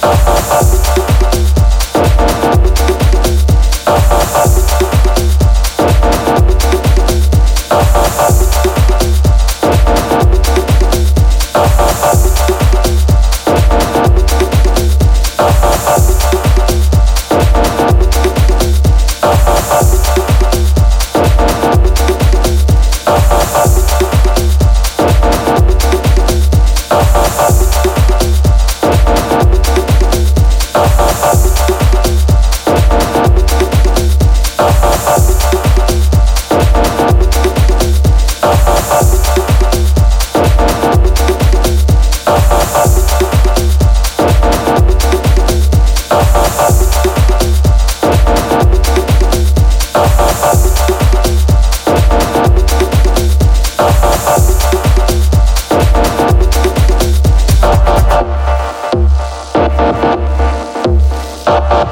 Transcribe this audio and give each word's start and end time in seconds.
Peace. 0.00 0.27
Oh, 30.80 30.80
oh, 30.96 31.20
oh. 31.24 31.27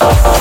Bye. 0.00 0.33